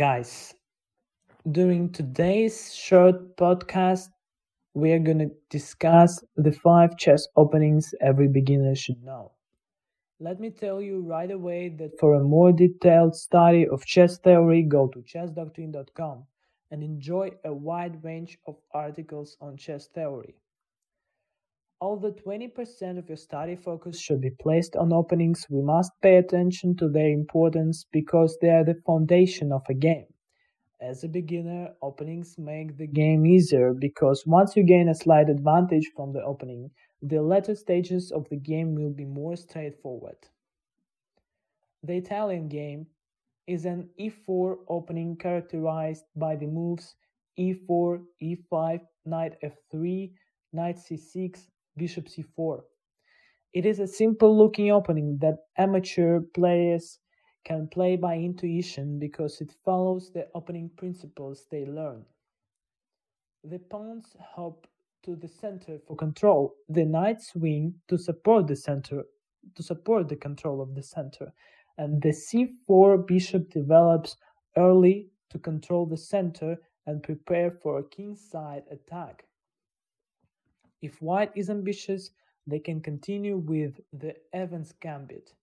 [0.00, 0.54] Guys,
[1.52, 4.08] during today's short podcast,
[4.72, 9.32] we are going to discuss the five chess openings every beginner should know.
[10.18, 14.62] Let me tell you right away that for a more detailed study of chess theory,
[14.62, 16.24] go to chessdoctrine.com
[16.70, 20.34] and enjoy a wide range of articles on chess theory.
[21.82, 26.76] Although 20% of your study focus should be placed on openings, we must pay attention
[26.76, 30.06] to their importance because they are the foundation of a game.
[30.78, 35.90] As a beginner, openings make the game easier because once you gain a slight advantage
[35.96, 40.18] from the opening, the later stages of the game will be more straightforward.
[41.82, 42.88] The Italian game
[43.46, 46.94] is an e4 opening characterized by the moves
[47.38, 50.12] e4, e5, knight f3,
[50.52, 52.62] knight c6, bishop c4.
[53.52, 56.98] It is a simple looking opening that amateur players
[57.44, 62.04] can play by intuition because it follows the opening principles they learn.
[63.42, 64.66] The pawns hop
[65.02, 69.04] to the center for control, the knights swing to support the center
[69.54, 71.32] to support the control of the center,
[71.78, 74.16] and the c4 bishop develops
[74.56, 79.24] early to control the center and prepare for a kingside attack.
[80.82, 82.10] If white is ambitious,
[82.46, 85.34] they can continue with the Evans gambit,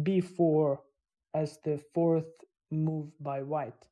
[0.00, 0.78] b4
[1.34, 2.26] as the fourth
[2.70, 3.86] move by white.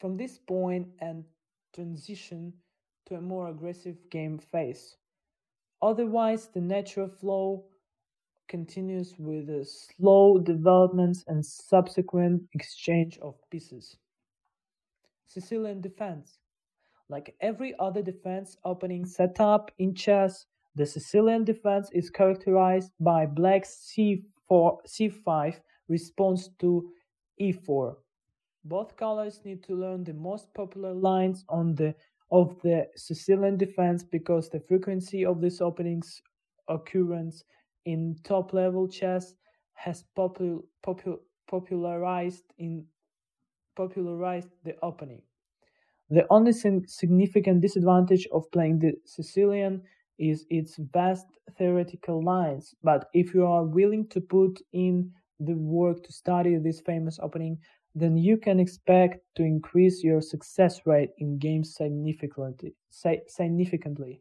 [0.00, 1.24] From this point and
[1.74, 2.52] transition
[3.06, 4.96] to a more aggressive game phase.
[5.82, 7.64] Otherwise, the natural flow
[8.48, 13.96] continues with slow developments and subsequent exchange of pieces.
[15.26, 16.38] Sicilian defense.
[17.10, 23.92] Like every other defense opening setup in chess, the Sicilian defense is characterized by black's
[23.92, 25.56] c4, c5
[25.88, 26.88] response to
[27.40, 27.96] e4.
[28.64, 31.94] Both colors need to learn the most popular lines on the
[32.30, 36.22] of the Sicilian defense because the frequency of these openings
[36.68, 37.42] occurrence
[37.86, 39.34] in top level chess
[39.72, 41.18] has popul- popul-
[41.48, 42.86] popularized in
[43.74, 45.22] popularized the opening.
[46.10, 49.82] The only significant disadvantage of playing the Sicilian
[50.18, 51.26] is its vast
[51.56, 56.80] theoretical lines, but if you are willing to put in the work to study this
[56.80, 57.58] famous opening,
[57.94, 62.74] then you can expect to increase your success rate in games significantly.
[62.90, 64.20] significantly.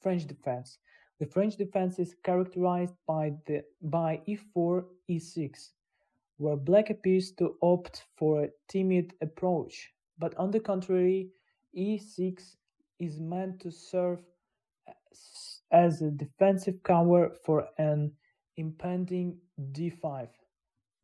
[0.00, 0.78] French defense.
[1.20, 5.70] The French defense is characterized by the by e4, e6,
[6.42, 11.28] where black appears to opt for a timid approach, but on the contrary,
[11.78, 12.56] e6
[12.98, 14.20] is meant to serve
[15.70, 18.10] as a defensive cover for an
[18.56, 19.38] impending
[19.72, 20.28] d5.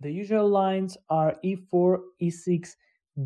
[0.01, 2.75] The usual lines are e4, e6,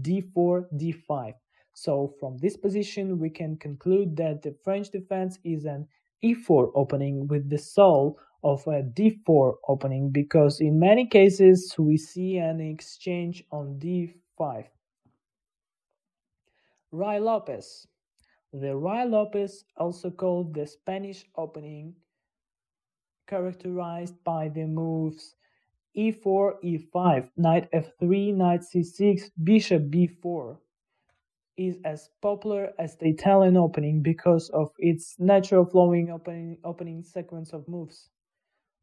[0.01, 1.33] d4, d5.
[1.73, 5.89] So from this position, we can conclude that the French defense is an
[6.23, 12.39] e4 opening with the soul of a d4 opening because in many cases we see
[12.39, 14.67] an exchange on d5.
[16.93, 17.87] Ruy Lopez.
[18.53, 21.95] The Ruy Lopez, also called the Spanish opening,
[23.27, 25.37] characterized by the moves
[25.97, 30.57] e4, e5, knight f3, knight c6, bishop b4
[31.57, 37.53] is as popular as the Italian opening because of its natural flowing opening, opening sequence
[37.53, 38.09] of moves.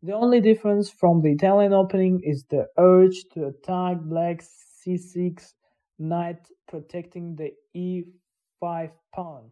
[0.02, 5.54] The only difference from the Italian opening is the urge to attack black c6
[6.00, 9.52] knight protecting the e5 pawn.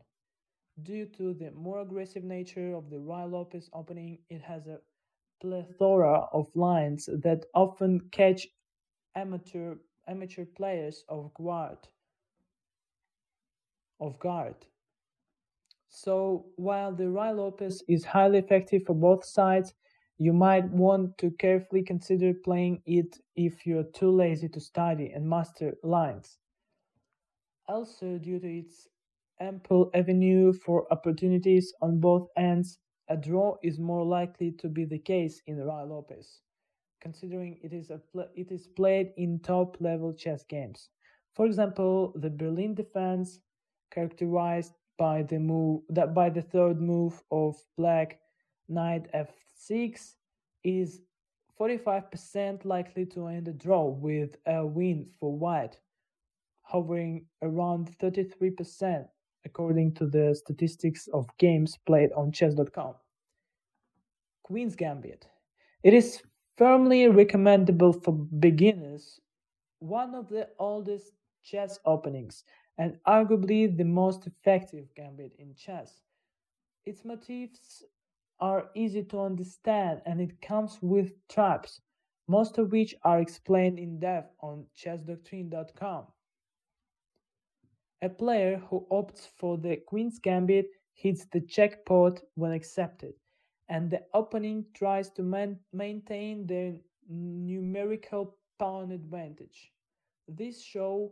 [0.84, 4.80] Due to the more aggressive nature of the Ruy Lopez opening, it has a
[5.41, 8.47] plethora of lines that often catch
[9.16, 9.75] amateur
[10.08, 11.78] amateur players off guard
[14.00, 14.56] of guard.
[15.90, 19.74] So while the Ruy Lopez is highly effective for both sides,
[20.17, 25.29] you might want to carefully consider playing it if you're too lazy to study and
[25.29, 26.37] master lines.
[27.67, 28.87] Also, due to its
[29.40, 32.79] ample avenue for opportunities on both ends,
[33.09, 36.41] a draw is more likely to be the case in Ruy Lopez,
[36.99, 40.90] considering it is, a pl- it is played in top level chess games.
[41.34, 43.40] For example, the Berlin defense,
[43.91, 48.19] characterized by the move that by the third move of black
[48.67, 49.08] knight
[49.59, 50.15] f6,
[50.63, 51.01] is
[51.59, 55.79] 45% likely to end a draw with a win for white,
[56.61, 59.07] hovering around 33%
[59.45, 62.93] according to the statistics of games played on chess.com.
[64.43, 65.25] Queen's Gambit.
[65.83, 66.21] It is
[66.57, 69.19] firmly recommendable for beginners,
[69.79, 71.13] one of the oldest
[71.43, 72.43] chess openings,
[72.77, 76.01] and arguably the most effective gambit in chess.
[76.85, 77.83] Its motifs
[78.39, 81.81] are easy to understand and it comes with traps,
[82.28, 86.05] most of which are explained in depth on chessdoctrine.com.
[88.01, 93.13] A player who opts for the Queen's Gambit hits the checkpoint when accepted,
[93.69, 96.75] and the opening tries to man- maintain their
[97.09, 99.72] numerical pawn advantage.
[100.28, 101.11] This show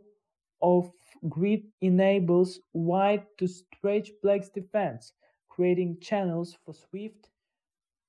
[0.62, 0.92] of
[1.28, 5.12] grit enables white to stretch black's defense,
[5.56, 7.30] creating channels for swift,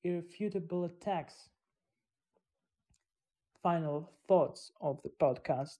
[0.03, 1.49] irrefutable attacks.
[3.63, 5.79] Final thoughts of the podcast.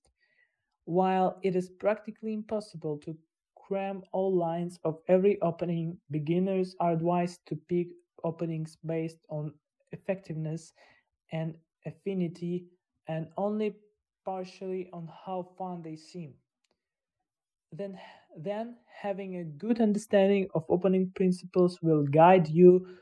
[0.85, 3.17] While it is practically impossible to
[3.55, 7.87] cram all lines of every opening, beginners are advised to pick
[8.23, 9.53] openings based on
[9.91, 10.73] effectiveness
[11.31, 12.67] and affinity
[13.07, 13.75] and only
[14.25, 16.35] partially on how fun they seem.
[17.71, 17.97] Then,
[18.35, 22.97] then having a good understanding of opening principles will guide you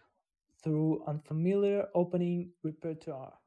[0.64, 3.40] through unfamiliar opening repertoire.